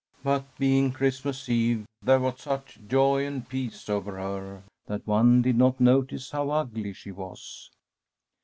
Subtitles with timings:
[0.23, 5.43] But being Christmas eve, there was such a joy and peace over her that one
[5.43, 7.69] did not notice how ugly she was.